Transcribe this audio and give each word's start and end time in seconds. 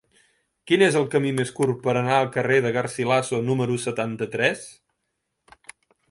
Quin 0.69 0.83
és 0.85 0.95
el 0.99 1.03
camí 1.15 1.33
més 1.39 1.51
curt 1.59 1.83
per 1.83 1.93
anar 1.99 2.15
al 2.21 2.31
carrer 2.37 2.57
de 2.67 2.71
Garcilaso 2.77 3.41
número 3.49 3.77
setanta-tres? 3.83 4.65